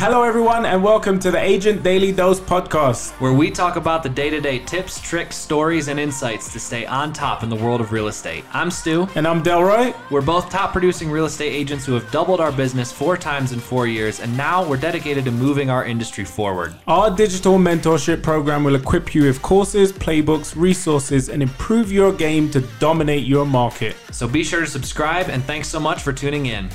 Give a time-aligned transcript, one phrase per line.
[0.00, 3.10] Hello, everyone, and welcome to the Agent Daily Dose podcast.
[3.20, 6.86] where we talk about the day to day tips, tricks, stories, and insights to stay
[6.86, 8.42] on top in the world of real estate.
[8.54, 9.06] I'm Stu.
[9.14, 9.94] And I'm Delroy.
[10.10, 13.60] We're both top producing real estate agents who have doubled our business four times in
[13.60, 16.74] four years, and now we're dedicated to moving our industry forward.
[16.86, 22.50] Our digital mentorship program will equip you with courses, playbooks, resources, and improve your game
[22.52, 23.96] to dominate your market.
[24.12, 26.70] So be sure to subscribe, and thanks so much for tuning in.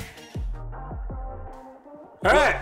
[2.24, 2.60] All right.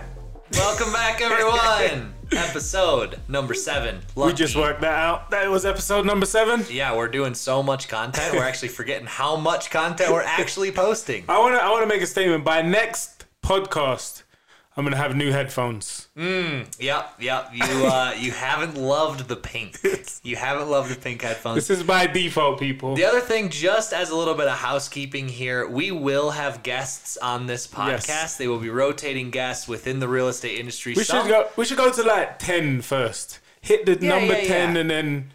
[0.57, 2.15] Welcome back, everyone.
[2.33, 4.01] Episode number seven.
[4.17, 5.31] We just worked that out.
[5.31, 6.65] That was episode number seven.
[6.69, 8.35] Yeah, we're doing so much content.
[8.35, 11.25] We're actually forgetting how much content we're actually posting.
[11.29, 12.45] I want to I want to make a statement.
[12.45, 14.24] By next podcast,
[14.77, 16.09] I'm going to have new headphones.
[16.17, 17.51] Yep, yep.
[17.53, 19.79] You uh, you haven't loved the pink.
[20.25, 21.55] You haven't loved the pink headphones.
[21.69, 22.97] This is by default, people.
[22.97, 27.17] The other thing, just as a little bit of housekeeping here, we will have guests
[27.19, 28.09] on this podcast.
[28.09, 28.37] Yes.
[28.37, 30.95] They will be rotating guests within the real estate industry.
[30.97, 33.39] We Some- should go we should go to like 10 first.
[33.61, 34.81] Hit the Yeah, number yeah, 10 yeah.
[34.81, 35.31] and then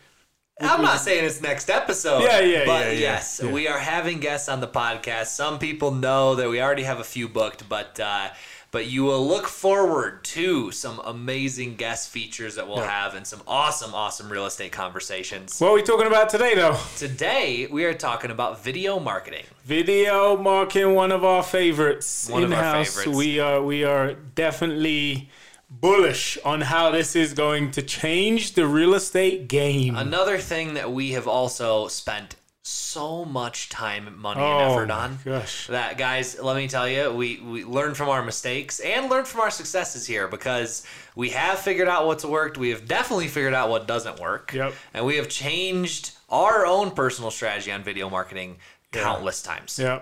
[0.61, 2.23] I'm not saying it's next episode.
[2.23, 3.49] Yeah, yeah, But yeah, yeah, yes, yeah.
[3.49, 5.27] we are having guests on the podcast.
[5.27, 8.27] Some people know that we already have a few booked, but uh,
[8.71, 13.03] but you will look forward to some amazing guest features that we'll Yeah.
[13.03, 15.59] have and some awesome, awesome real estate conversations.
[15.59, 16.77] What are we talking about today though?
[16.97, 19.45] Today we are talking about video marketing.
[19.65, 22.95] Video marketing, one of our favorites One in of our house.
[22.95, 23.17] favorites.
[23.17, 25.29] We are we are definitely
[25.71, 29.95] bullish on how this is going to change the real estate game.
[29.95, 32.35] Another thing that we have also spent
[32.69, 35.19] so much time, money, oh and effort on.
[35.25, 35.67] gosh.
[35.67, 39.41] That guys, let me tell you, we we learn from our mistakes and learn from
[39.41, 40.83] our successes here because
[41.15, 42.57] we have figured out what's worked.
[42.57, 44.53] We have definitely figured out what doesn't work.
[44.53, 44.73] Yep.
[44.93, 48.57] And we have changed our own personal strategy on video marketing
[48.91, 49.79] countless times.
[49.79, 50.01] Yeah.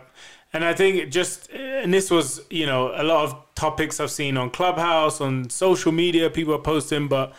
[0.54, 4.38] And I think just, and this was, you know, a lot of topics I've seen
[4.38, 7.34] on Clubhouse, on social media, people are posting, but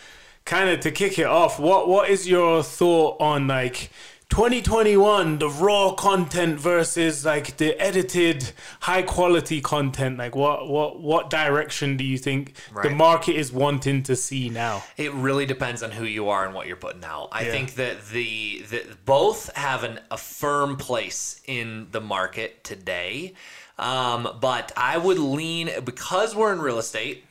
[0.45, 3.91] kind of to kick it off, what what is your thought on like
[4.31, 10.19] 2021, the raw content versus like the edited high quality content?
[10.19, 14.85] Like what what what direction do you think the market is wanting to see now?
[14.97, 17.31] It really depends on who you are and what you're putting out.
[17.33, 17.51] I Yeah.
[17.53, 23.35] think that the that both have an, a firm place in the market today,
[23.79, 27.25] um, but I would lean because we're in real estate.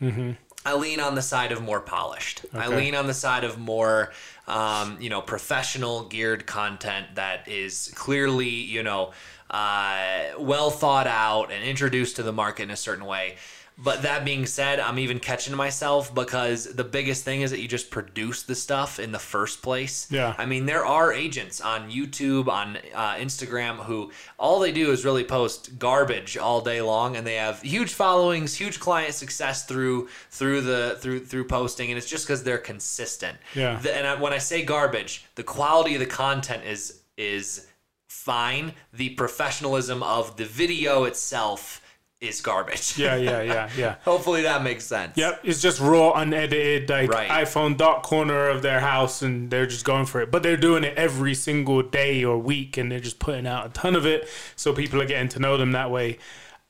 [0.68, 2.46] I lean on the side of more polished.
[2.54, 4.12] I lean on the side of more,
[4.50, 9.14] um, you know, professional geared content that is clearly, you know,
[9.50, 13.38] uh, well thought out and introduced to the market in a certain way.
[13.80, 17.68] But that being said, I'm even catching myself because the biggest thing is that you
[17.68, 20.08] just produce the stuff in the first place.
[20.10, 20.34] Yeah.
[20.36, 25.06] I mean, there are agents on YouTube, on uh, Instagram, who all they do is
[25.06, 30.10] really post garbage all day long, and they have huge followings, huge client success through
[30.32, 33.38] through the through through posting, and it's just because they're consistent.
[33.54, 33.78] Yeah.
[33.80, 37.68] The- and I, when I say garbage, the quality of the content is is
[38.08, 38.74] fine.
[38.92, 41.82] The professionalism of the video itself
[42.20, 42.98] is garbage.
[42.98, 43.96] Yeah, yeah, yeah, yeah.
[44.04, 45.16] Hopefully that makes sense.
[45.18, 47.30] Yep, it's just raw, unedited, like Right.
[47.30, 50.32] iPhone dark corner of their house, and they're just going for it.
[50.32, 53.70] But they're doing it every single day or week, and they're just putting out a
[53.70, 56.18] ton of it, so people are getting to know them that way.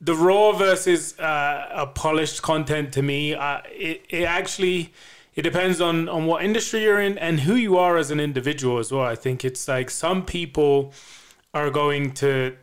[0.00, 4.92] The raw versus uh, a polished content to me, uh, it it actually
[5.34, 8.78] it depends on on what industry you're in and who you are as an individual
[8.78, 9.02] as well.
[9.02, 10.92] I think it's like some people
[11.54, 12.54] are going to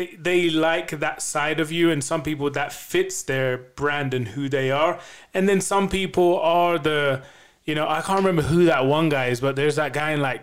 [0.00, 4.28] they, they like that side of you and some people that fits their brand and
[4.28, 4.98] who they are.
[5.34, 7.22] And then some people are the
[7.66, 10.20] you know i can't remember who that one guy is but there's that guy in
[10.20, 10.42] like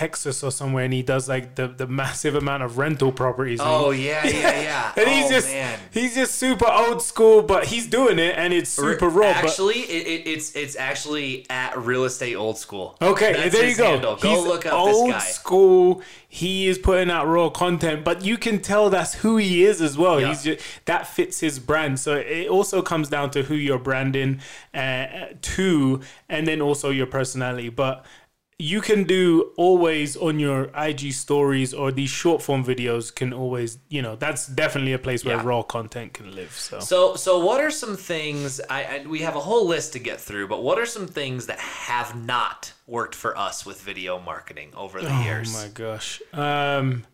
[0.00, 3.90] texas or somewhere and he does like the, the massive amount of rental properties Oh
[3.90, 4.92] he- yeah, yeah, yeah.
[4.96, 5.78] and he's oh, just man.
[5.92, 10.06] he's just super old school but he's doing it and it's super raw Actually, it,
[10.06, 12.96] it, it's it's actually at real estate old school.
[13.00, 13.84] Okay, That's there you go.
[13.90, 14.16] handle.
[14.16, 15.18] Go He's look up old this guy.
[15.40, 16.02] school.
[16.28, 19.98] He is putting out raw content, but you can tell that's who he is as
[19.98, 20.20] well.
[20.20, 20.28] Yeah.
[20.28, 21.98] He's just, that fits his brand.
[21.98, 24.40] So it also comes down to who you're branding
[24.72, 25.06] uh,
[25.56, 27.68] to, and then also your personality.
[27.68, 28.04] But
[28.60, 33.78] you can do always on your IG stories or these short form videos can always,
[33.88, 35.44] you know, that's definitely a place where Yeah.
[35.50, 36.52] raw content can live.
[36.52, 38.60] So, So so what are some things?
[38.68, 41.46] I, I we have a whole list to get through, but what are some things
[41.46, 45.48] that have not worked for us with video marketing over the years?
[45.54, 46.22] Oh my gosh.
[46.32, 47.04] Um,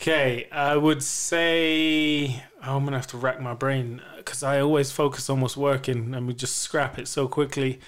[0.00, 4.92] okay, I would say oh, I'm gonna have to rack my brain because I always
[4.92, 7.80] focus on what's working and we just scrap it so quickly.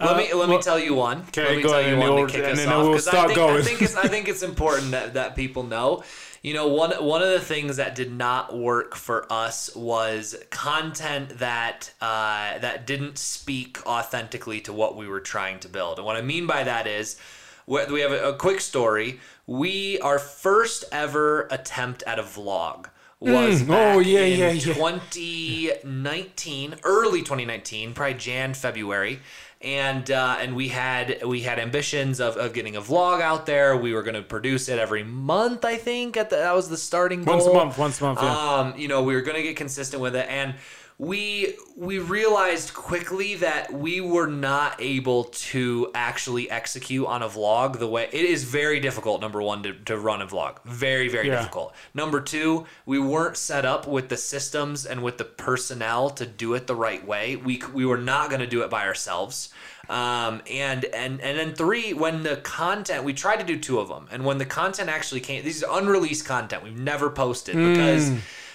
[0.00, 1.18] Let me let me tell you one.
[1.28, 2.82] Okay, let me go tell ahead, you and one to kick and us then off
[2.84, 3.56] we'll 'cause I think, going.
[3.58, 6.02] I think it's I think it's important that, that people know.
[6.42, 11.38] You know, one one of the things that did not work for us was content
[11.38, 15.98] that uh, that didn't speak authentically to what we were trying to build.
[15.98, 17.18] And what I mean by that is,
[17.66, 19.20] we we have a, a quick story.
[19.46, 22.86] We our first ever attempt at a vlog
[23.20, 24.72] was Mm, back oh, yeah, in yeah, yeah.
[24.72, 29.20] 2019, early 2019, probably Jan, February.
[29.62, 33.76] And uh, and we had we had ambitions of, of getting a vlog out there.
[33.76, 35.66] We were going to produce it every month.
[35.66, 37.34] I think at the, that was the starting goal.
[37.34, 38.54] Once a month, once a month, yeah.
[38.54, 40.54] Um, you know, we were going to get consistent with it, and
[41.00, 47.78] we we realized quickly that we were not able to actually execute on a vlog
[47.78, 49.22] the way it is very difficult.
[49.22, 51.36] Number one, to, to run a vlog, very very Yeah.
[51.38, 51.74] difficult.
[51.94, 56.52] Number two, we weren't set up with the systems and with the personnel to do
[56.52, 57.34] it the right way.
[57.34, 59.48] We we were not going to do it by ourselves.
[59.88, 63.88] Um, and and and then three, when the content, we tried to do two of
[63.88, 68.12] them, and when the content actually came, these are unreleased content we've never posted because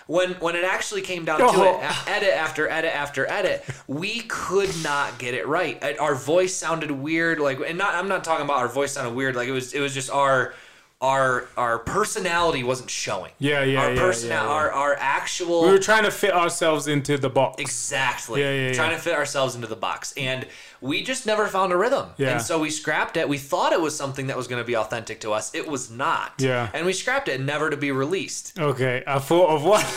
[0.07, 1.79] when when it actually came down to Oh.
[1.81, 5.81] it, edit after edit after edit, we could not get it right.
[5.99, 9.35] Our voice sounded weird, like, and not I'm not talking about our voice sounded weird,
[9.35, 10.53] like it was it was just our
[11.05, 13.31] our our personality wasn't showing.
[13.39, 14.49] Yeah, yeah, Our yeah, personal, yeah, yeah.
[14.57, 17.61] our our actual we were trying to fit ourselves into the box.
[17.61, 18.41] Exactly.
[18.41, 18.97] Yeah, yeah, Trying yeah.
[18.97, 20.13] to fit ourselves into the box.
[20.17, 20.47] And
[20.81, 22.09] we just never found a rhythm.
[22.17, 22.31] Yeah.
[22.31, 23.27] And so we scrapped it.
[23.29, 25.53] We thought it was something that was going to be authentic to us.
[25.53, 26.33] It was not.
[26.39, 26.69] Yeah.
[26.73, 28.57] And we scrapped it, never to be released.
[28.59, 29.85] Okay, I thought of one.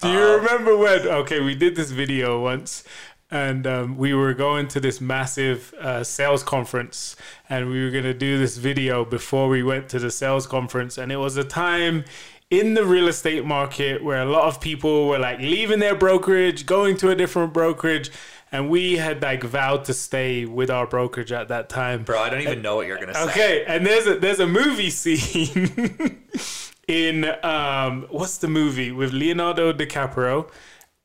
[0.00, 1.06] Do you Uh, remember when?
[1.06, 2.82] Okay, we did this video once,
[3.30, 7.16] and um, we were going to this massive uh, sales conference,
[7.48, 11.10] and we were gonna do this video before we went to the sales conference, and
[11.10, 12.04] it was a time
[12.50, 16.66] in the real estate market where a lot of people were like leaving their brokerage,
[16.66, 18.10] going to a different brokerage.
[18.52, 22.04] And we had like vowed to stay with our brokerage at that time.
[22.04, 23.30] Bro, I don't even know what you're going to say.
[23.30, 26.24] Okay, and there's a there's a movie scene
[26.88, 30.48] in um what's the movie with Leonardo DiCaprio,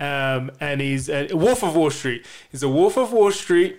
[0.02, 2.26] um and he's uh, Wolf of Wall Street.
[2.52, 3.78] He's a Wolf of Wall Street,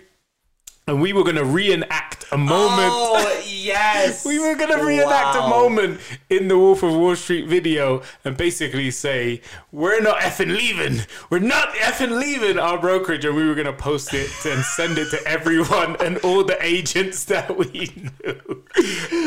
[0.87, 2.89] and we were gonna reenact a moment.
[2.91, 4.25] Oh, yes.
[4.33, 5.45] We were gonna reenact Wow.
[5.45, 5.99] a moment
[6.29, 9.41] in the Wolf of Wall Street video and basically say,
[9.71, 11.01] We're not effing leaving.
[11.29, 13.23] We're not effing leaving our brokerage.
[13.25, 17.23] And we were gonna post it and send it to everyone and all the agents
[17.25, 18.63] that we knew.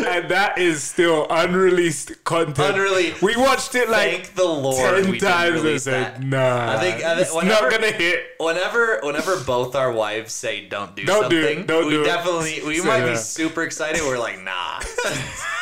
[0.06, 2.74] And that is still unreleased content.
[2.76, 3.22] Unreleased.
[3.22, 5.04] We watched it like the Lord.
[5.04, 6.22] 10 times and said.
[6.24, 6.72] Nah.
[6.76, 8.24] I think- I think it's whenever- not gonna hit.
[8.38, 12.02] Whenever, whenever both our wives say don't do Don't do it, something, don't we do
[12.02, 12.04] it.
[12.04, 14.02] definitely we Say might be super excited.
[14.02, 14.80] We're like, nah.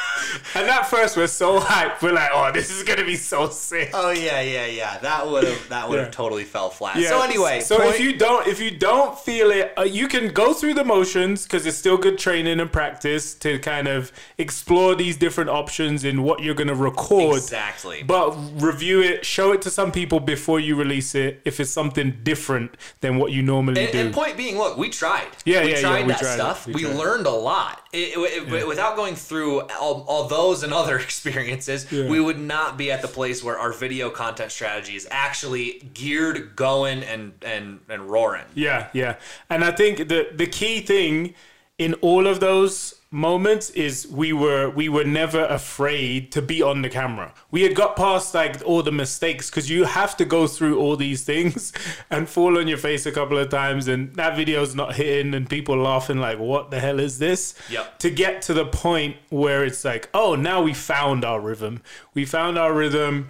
[0.55, 2.01] And at first we're so hyped.
[2.03, 3.91] We're like, oh, this is gonna be so sick.
[3.95, 4.99] Oh yeah, yeah, yeah.
[4.99, 6.13] That would have that would have Yeah.
[6.13, 6.97] totally fell flat.
[6.97, 7.09] Yeah.
[7.11, 10.29] So anyway, so point- if you don't if you don't feel it, uh, you can
[10.33, 14.95] go through the motions because it's still good training and practice to kind of explore
[14.95, 17.37] these different options in what you're gonna record.
[17.37, 18.03] exactly.
[18.03, 18.31] But
[18.61, 21.41] review it, show it to some people before you release it.
[21.45, 23.99] If it's something different than what you normally and, do.
[23.99, 25.27] and point being, look, we tried.
[25.45, 26.37] Yeah, we yeah, yeah, tried we that tried it.
[26.37, 26.67] stuff.
[26.67, 26.97] We We, it.
[26.97, 27.81] learned a lot.
[27.95, 32.09] It, it- it- Without going through all, all those and other experiences, Yeah.
[32.09, 36.57] we would not be at the place where our video content strategy is actually geared,
[36.57, 38.45] going, and and and roaring.
[38.55, 39.17] Yeah, yeah.
[39.49, 41.35] And I think the the key thing
[41.79, 46.83] in all of those moments is we were we were never afraid to be on
[46.83, 47.33] the camera.
[47.51, 50.97] We had got past like all the mistakes because you have to go through all
[50.97, 51.73] these things
[52.11, 55.49] and fall on your face a couple of times and that video's not hitting and
[55.49, 57.55] people laughing like what the hell is this?
[57.71, 58.01] Yep.
[58.01, 61.83] To get to the point where it's like, oh, now we found our rhythm.
[62.15, 63.29] We found our rhythm.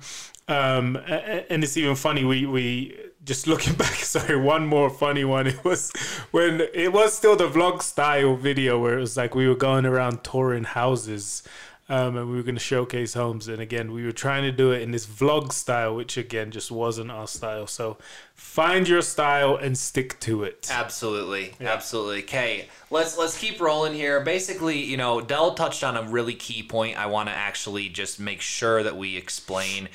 [0.48, 2.24] Um, and it's even funny.
[2.24, 3.94] We we just looking back.
[3.94, 5.46] Sorry, one more funny one.
[5.46, 5.92] It was
[6.30, 9.86] when it was still the vlog style video where it was like we were going
[9.86, 11.42] around touring houses.
[11.86, 14.72] Um, and we were going to showcase homes, and again, we were trying to do
[14.72, 17.66] it in this vlog style, which again just wasn't our style.
[17.66, 17.98] So,
[18.34, 20.66] find your style and stick to it.
[20.70, 22.22] Absolutely, absolutely.
[22.22, 24.20] Okay, let's let's keep rolling here.
[24.20, 26.98] Basically, you know, Dell touched on a really key point.
[26.98, 29.90] I want to actually just make sure that we explain.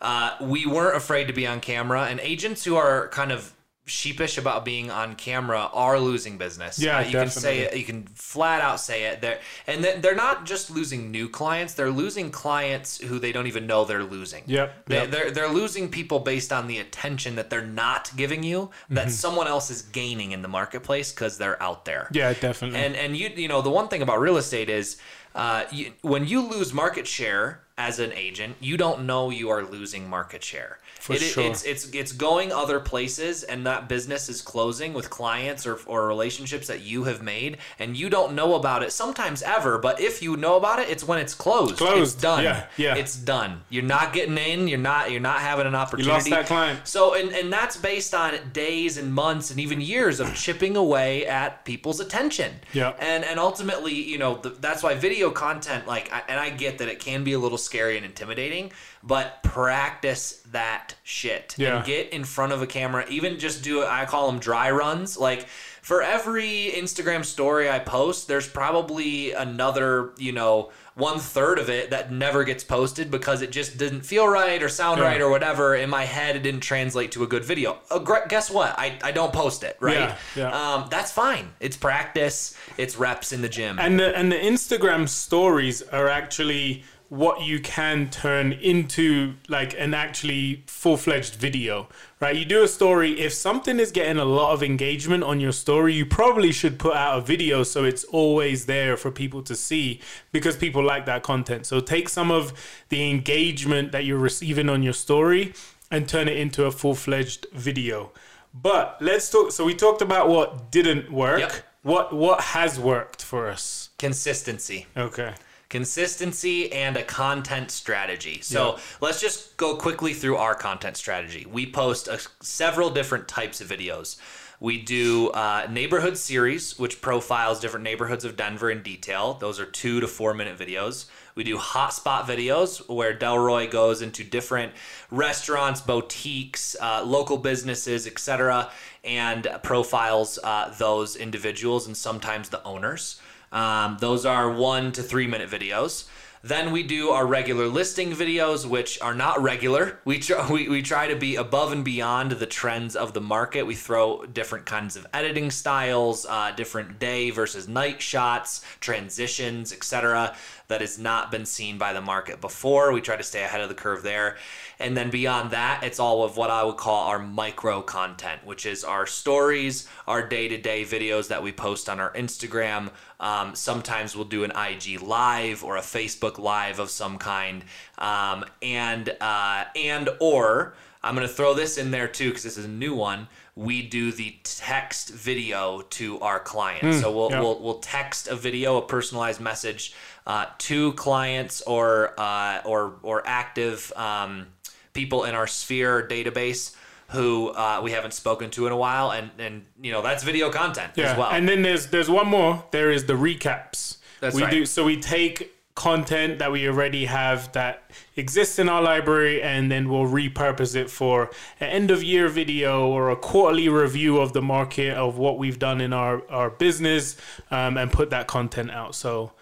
[0.00, 3.52] Uh, we weren't afraid to be on camera, and agents who are kind of
[3.88, 6.76] sheepish about being on camera are losing business.
[6.76, 7.76] Yeah, Uh, you can say it.
[7.76, 9.20] You can flat out say it.
[9.20, 9.38] They're,
[9.68, 13.68] and then they're not just losing new clients; they're losing clients who they don't even
[13.68, 14.42] know they're losing.
[14.46, 15.10] Yep, They, yep.
[15.12, 19.10] They're they're losing people based on the attention that they're not giving you, that Mm-hmm.
[19.10, 22.08] someone else is gaining in the marketplace because they're out there.
[22.12, 22.80] Yeah, definitely.
[22.80, 24.96] And and you you know the one thing about real estate is,
[25.36, 29.62] uh, you, when you lose market share as an agent, you don't know you are
[29.62, 30.78] losing market share.
[31.00, 31.44] For It- sure.
[31.44, 36.06] It's it's it's going other places, and that business is closing with clients or or
[36.08, 39.78] relationships that you have made, and you don't know about it sometimes ever.
[39.78, 41.76] But if you know about it, it's when it's closed.
[41.76, 42.42] Closed, It's done.
[42.42, 42.96] yeah, yeah.
[42.96, 43.62] It's done.
[43.68, 44.66] You're not getting in.
[44.66, 45.10] You're not.
[45.12, 46.10] You're not having an opportunity.
[46.10, 46.80] lost that client.
[46.88, 51.24] So and and that's based on days and months and even years of chipping away
[51.26, 52.52] at people's attention.
[52.72, 52.94] Yeah.
[52.98, 56.78] And and ultimately, you know, th- that's why video content like I, and I get
[56.78, 58.72] that it can be a little scary and intimidating,
[59.04, 61.54] but practice that shit.
[61.58, 61.76] Yeah.
[61.78, 64.70] And get in front of a camera, even just do it I call them dry
[64.70, 65.16] runs.
[65.16, 65.46] Like
[65.82, 71.90] for every Instagram story I post, there's probably another, you know, one third of it
[71.90, 75.06] that never gets posted because it just didn't feel right or sound Yeah.
[75.08, 75.74] right or whatever.
[75.76, 77.78] In my head, it didn't translate to a good video.
[77.90, 78.74] Uh, guess what?
[78.78, 79.94] I, I don't post it, right?
[79.94, 80.74] Yeah, yeah.
[80.74, 81.52] Um, that's fine.
[81.60, 83.78] It's practice, it's reps in the gym.
[83.78, 89.94] And the, and the Instagram stories are actually what you can turn into like an
[89.94, 91.88] actually full-fledged video
[92.20, 95.52] right you do a story if something is getting a lot of engagement on your
[95.52, 99.54] story you probably should put out a video so it's always there for people to
[99.54, 100.00] see
[100.32, 102.52] because people like that content so take some of
[102.88, 105.54] the engagement that you're receiving on your story
[105.90, 108.10] and turn it into a full-fledged video
[108.52, 111.52] but let's talk so we talked about what didn't work Yep.
[111.82, 114.86] what what has worked for us Consistency.
[114.96, 115.32] Okay.
[115.68, 118.40] Consistency and a content strategy.
[118.40, 121.46] So let's just go quickly through our content strategy.
[121.50, 124.16] We post a, several different types of videos.
[124.58, 129.34] We do uh, neighborhood series, which profiles different neighborhoods of Denver in detail.
[129.34, 131.06] Those are two to four minute videos.
[131.34, 134.72] We do hotspot videos where Delroy goes into different
[135.10, 138.70] restaurants, boutiques, uh, local businesses, etc.,
[139.04, 143.20] and profiles uh, those individuals and sometimes the owners.
[143.56, 146.06] Um, those are one to three minute videos.
[146.42, 149.98] Then we do our regular listing videos, which are not regular.
[150.04, 153.66] We try, we, we try to be above and beyond the trends of the market.
[153.66, 160.36] We throw different kinds of editing styles, uh, different day versus night shots, transitions, etc.
[160.68, 162.92] That has not been seen by the market before.
[162.92, 164.36] We try to stay ahead of the curve there.
[164.78, 168.66] And then beyond that, it's all of what I would call our micro content, which
[168.66, 172.90] is our stories, our day to day videos that we post on our Instagram.
[173.20, 177.64] Um, sometimes we'll do an IG live or a Facebook live of some kind,
[177.98, 182.64] um, and uh, and or I'm gonna throw this in there too because this is
[182.64, 183.28] a new one.
[183.54, 187.40] We do the text video to our clients, so we'll, yeah.
[187.40, 189.94] we'll we'll text a video, a personalized message
[190.26, 194.48] uh, to clients or uh, or or active um,
[194.92, 196.74] people in our sphere database
[197.08, 200.50] who uh, we haven't spoken to in a while, and and you know that's video
[200.50, 201.12] content Yeah.
[201.12, 201.30] as well.
[201.30, 202.64] And then there's there's one more.
[202.72, 203.98] There is the recaps.
[204.20, 204.50] That's we right.
[204.50, 209.70] do so we take content that we already have that exists in our library and
[209.70, 211.30] then we'll repurpose it for
[211.60, 215.58] an end of year video or a quarterly review of the market of what we've
[215.58, 217.14] done in our our business
[217.50, 219.32] um, and put that content out so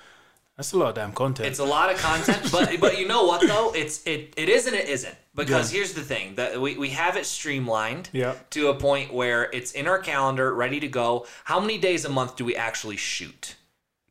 [0.56, 3.24] that's a lot of damn content It's a lot of content, but but you know
[3.24, 3.72] what though?
[3.74, 5.14] It's it it is and it isn't.
[5.34, 8.34] Because here's the thing that we, we have it streamlined Yeah.
[8.50, 11.26] to a point where it's in our calendar, ready to go.
[11.44, 13.56] How many days a month do we actually shoot?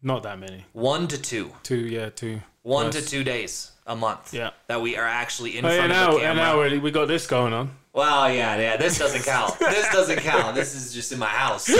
[0.05, 1.53] not that many One to two.
[1.63, 2.95] two yeah two One Nice.
[2.95, 4.33] to two days a month.
[4.33, 4.49] Yeah.
[4.67, 6.69] That we are actually in Oh, front yeah, of now, the and camera.
[6.69, 8.75] now we we got this going on Well, yeah, yeah.
[8.77, 9.57] This doesn't count.
[9.59, 10.55] this doesn't count.
[10.55, 11.67] This is just in my house.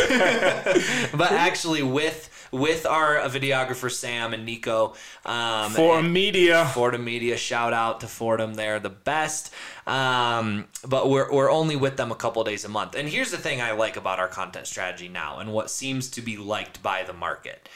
[1.22, 4.94] but actually, with with our videographer Sam and Nico,
[5.26, 7.36] um, for and- media Fordham Media.
[7.36, 8.54] Shout out to Fordham.
[8.54, 9.52] They're the best.
[9.88, 12.96] Um, but we're, we're only with them a couple days a month.
[12.96, 16.22] And here's the thing I like about our content strategy now and what seems to
[16.22, 17.68] be liked by the market.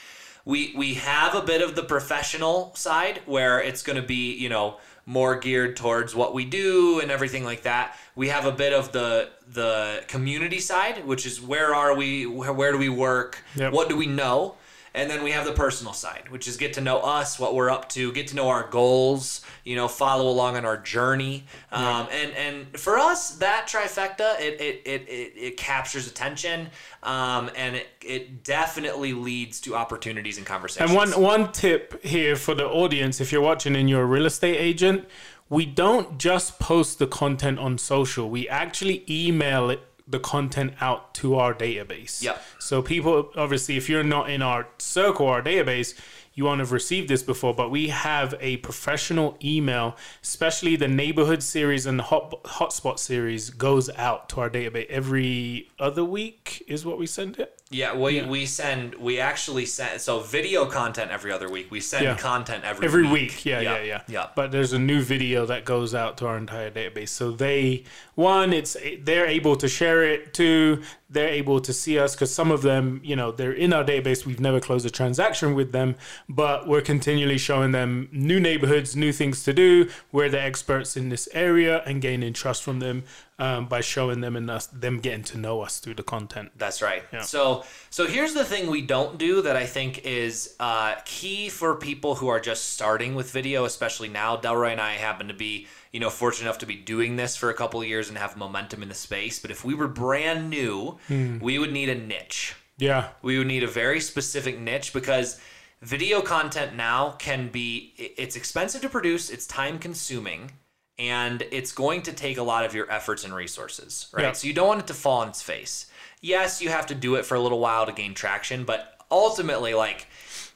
[0.45, 4.47] We, we have a bit of the professional side where it's going to be, you
[4.47, 7.97] know, more geared towards what we do and everything like that.
[8.15, 12.51] We have a bit of the the community side, which is where are we, where,
[12.51, 13.71] where do we work, Yep.
[13.71, 14.55] what do we know,
[14.93, 17.69] and then we have the personal side, which is get to know us, what we're
[17.69, 21.45] up to, get to know our goals, you know, follow along on our journey.
[21.71, 26.69] Um, and, and for us, that trifecta, it, it, it, it, it captures attention
[27.03, 30.89] um, and it, it definitely leads to opportunities and conversations.
[30.89, 34.25] And one one tip here for the audience, if you're watching and you're a real
[34.25, 35.07] estate agent,
[35.49, 38.29] we don't just post the content on social.
[38.29, 42.23] We actually email it the content out to our database.
[42.23, 42.37] Yeah.
[42.59, 45.93] So people obviously if you're not in our circle, our database,
[46.37, 51.41] you won't have received this before, but we have a professional email, especially the neighborhood
[51.41, 56.85] series and the hot hotspot series goes out to our database every other week is
[56.85, 57.59] what we send it.
[57.69, 61.69] Yeah, we, we send we actually send so video content every other week.
[61.69, 62.15] We send Yeah.
[62.15, 63.11] content every every week.
[63.11, 63.45] week.
[63.45, 64.27] Yeah, yeah, Yeah, yeah, yeah.
[64.35, 67.09] But there's a new video that goes out to our entire database.
[67.09, 67.83] So they
[68.15, 70.33] one, it's they're able to share it.
[70.33, 73.83] Two, they're able to see us because some of them, you know, they're in our
[73.83, 74.25] database.
[74.25, 75.95] We've never closed a transaction with them,
[76.29, 79.89] but we're continually showing them new neighborhoods, new things to do.
[80.13, 83.03] We're the experts in this area and gaining trust from them
[83.39, 86.51] um, by showing them and us them getting to know us through the content.
[86.57, 87.03] That's right.
[87.21, 91.75] So so here's the thing we don't do that I think is uh, key for
[91.75, 94.37] people who are just starting with video, especially now.
[94.37, 97.49] Delroy and I happen to be you know fortunate enough to be doing this for
[97.49, 99.39] a couple of years and have momentum in the space.
[99.39, 102.55] But if we were brand new, we would need a niche.
[102.79, 105.39] Yeah, We would need a very specific niche because
[105.81, 110.51] video content now can be it's expensive to produce, it's time consuming,
[110.99, 114.23] and it's going to take a lot of your efforts and resources, right?
[114.23, 114.31] Yeah.
[114.31, 115.87] So you don't want it to fall on its face.
[116.21, 119.73] Yes, you have to do it for a little while to gain traction, but ultimately
[119.73, 120.07] like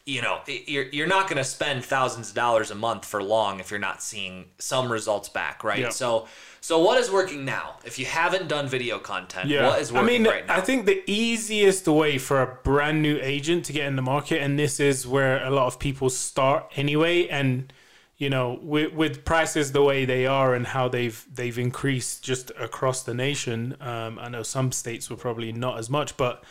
[0.06, 3.60] you know, you're, you're not going to spend thousands of dollars a month for long
[3.60, 5.80] if you're not seeing some results back, right?
[5.80, 5.90] Yeah.
[5.90, 6.28] So,
[6.60, 7.76] so what is working now?
[7.86, 9.68] If you haven't done video content, Yeah.
[9.68, 10.58] what is working I mean, right now?
[10.58, 14.42] I think the easiest way for a brand new agent to get in the market,
[14.42, 17.72] and this is where a lot of people start anyway, and
[18.22, 22.52] you know, with, with prices the way they are and how they've they've increased just
[22.52, 23.76] across the nation.
[23.82, 26.44] Um, I know some states were probably not as much, but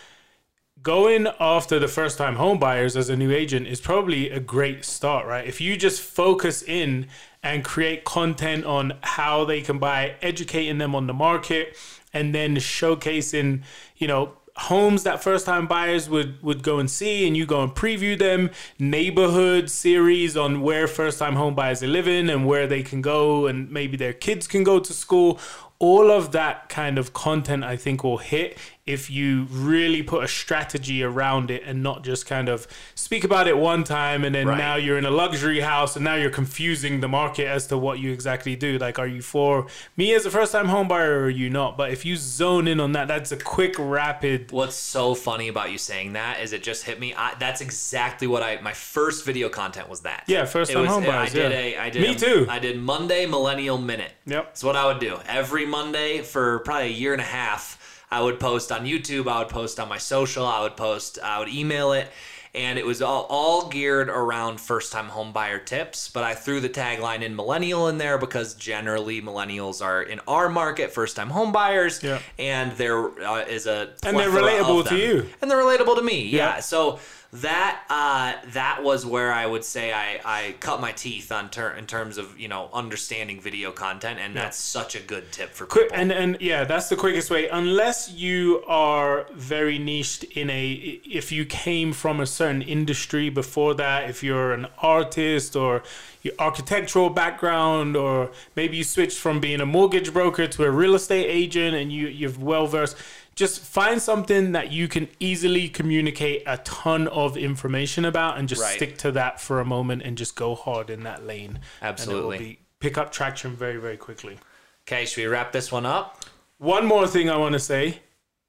[0.83, 4.85] going after the first time home buyers as a new agent is probably a great
[4.85, 5.47] start, right?
[5.47, 7.07] If you just focus in
[7.41, 11.77] and create content on how they can buy, educating them on the market,
[12.13, 13.63] and then showcasing,
[13.97, 17.63] you know, homes that first time buyers would would go and see and you go
[17.63, 22.67] and preview them neighborhood series on where first time home buyers are living and where
[22.67, 25.41] they can go and maybe their kids can go to school.
[25.79, 30.29] All of that kind of content I think will hit if you really put a
[30.29, 34.49] strategy around it and not just kind of speak about it one time and then
[34.49, 34.59] Right.
[34.59, 37.99] now you're in a luxury house and now you're confusing the market as to what
[37.99, 38.79] you exactly do.
[38.79, 41.77] Like, are you for me as a first time home buyer or are you not?
[41.77, 44.51] But if you zone in on that, that's a quick, rapid.
[44.51, 47.15] What's so funny about you saying that is it just hit me.
[47.15, 48.61] I, that's exactly what I.
[48.61, 50.25] My first video content was that.
[50.27, 51.33] Yeah, first time was- home I buyers.
[51.33, 51.59] did yeah.
[51.59, 51.77] a.
[51.79, 52.03] I did.
[52.03, 52.47] Me a- too.
[52.49, 54.13] I did Monday Millennial Minute.
[54.27, 54.45] Yep.
[54.47, 57.77] That's what I would do every Monday for probably a year and a half.
[58.11, 59.31] I would post on YouTube.
[59.31, 60.47] I would post on my social.
[60.47, 61.19] I would post.
[61.23, 62.09] I would email it.
[62.53, 66.09] And it was all, all geared around first time home buyer tips.
[66.09, 70.49] But I threw the tagline in millennial in there because generally millennials are in our
[70.49, 72.03] market first time home buyers.
[72.03, 72.19] Yeah.
[72.41, 75.27] And there uh, is a And they're relatable to you.
[75.41, 76.25] and they're relatable to me.
[76.25, 76.55] Yeah.
[76.57, 76.61] Yeah.
[76.61, 76.99] So
[77.33, 81.71] that uh, that was where I would say I, I cut my teeth on ter-
[81.71, 85.65] in terms of you know understanding video content, and that's such a good tip for
[85.65, 85.83] people.
[85.83, 87.49] Quick, and and yeah, that's the quickest way.
[87.49, 93.75] Unless you are very niched in a, if you came from a certain industry before
[93.75, 95.85] that, if you're an artist or
[96.23, 100.97] your architectural background, or maybe you switched from being a mortgage broker to a real
[100.97, 102.97] estate agent, and you you're well versed.
[103.35, 108.61] Just find something that you can easily communicate a ton of information about, and just
[108.63, 108.77] Right.
[108.77, 111.61] stick to that for a moment, and just go hard in that lane.
[111.81, 112.37] Absolutely.
[112.37, 114.39] and it will be, pick up traction very very quickly.
[114.87, 116.25] okay, should we wrap this one up?
[116.59, 118.01] One more thing I want to say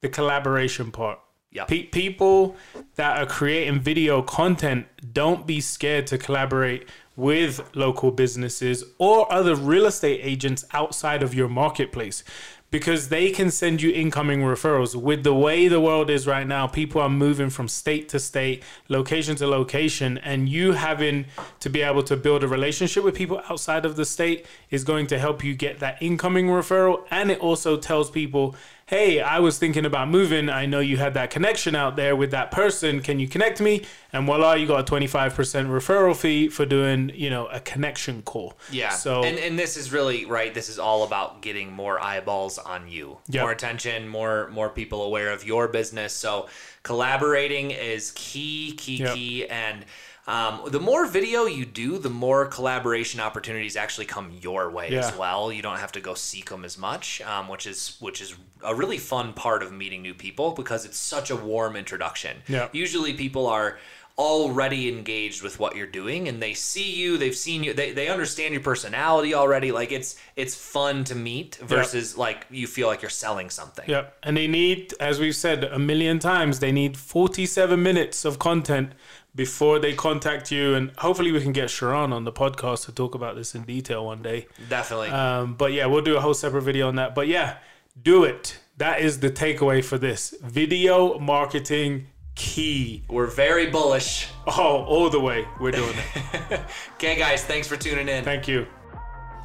[0.02, 1.20] the collaboration part.
[1.68, 2.56] Pe- people
[2.96, 9.56] that are creating video content, don't be scared to collaborate with local businesses or other
[9.56, 12.24] real estate agents outside of your marketplace
[12.72, 14.96] because they can send you incoming referrals.
[14.96, 18.64] With the way the world is right now, people are moving from state to state,
[18.88, 21.26] location to location, and you having
[21.60, 25.06] to be able to build a relationship with people outside of the state is going
[25.08, 27.06] to help you get that incoming referral.
[27.12, 28.56] And it also tells people,
[28.92, 30.50] hey, I was thinking about moving.
[30.50, 33.00] I know you had that connection out there with that person.
[33.00, 33.84] Can you connect me?
[34.12, 35.32] And voila, you got a 25%
[35.70, 38.58] referral fee for doing, you know, a connection call.
[38.70, 38.90] Yeah.
[38.90, 40.54] So and and this is really right.
[40.54, 43.42] This is all about getting more eyeballs on you, Yep.
[43.42, 46.12] more attention, more more people aware of your business.
[46.12, 46.50] So
[46.84, 49.16] collaborating is key, key, Yep.
[49.16, 49.86] key, and.
[50.28, 55.16] Um, the more video you do, the more collaboration opportunities actually come your way as
[55.18, 55.52] well.
[55.52, 58.76] You don't have to go seek them as much, um, which is which is a
[58.76, 62.38] really fun part of meeting new people because it's such a warm introduction.
[62.48, 62.70] Yeah.
[62.72, 63.80] Usually, people are
[64.18, 68.10] already engaged with what you're doing and they see you they've seen you they, they
[68.10, 73.02] understand your personality already like it's it's fun to meet versus like you feel like
[73.02, 74.18] you're selling something Yep.
[74.24, 78.94] And they need, as we've said a million times, they need 47 minutes of content
[79.36, 80.74] before they contact you.
[80.76, 84.06] And hopefully we can get Sharon on the podcast to talk about this in detail
[84.06, 84.48] one day.
[84.70, 87.16] definitely Um, but yeah, we'll do a whole separate video on that.
[87.16, 87.58] But yeah,
[88.02, 88.58] do it.
[88.78, 90.34] That is the takeaway for this.
[90.42, 93.04] Video marketing key.
[93.10, 94.28] We're very bullish.
[94.48, 95.48] Oh, all the way.
[95.60, 96.62] We're doing it.
[96.96, 98.24] Okay, guys, thanks for tuning in.
[98.24, 98.68] Thank you.